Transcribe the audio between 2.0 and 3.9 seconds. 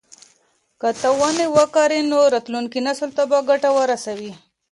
نو راتلونکي نسل ته به ګټه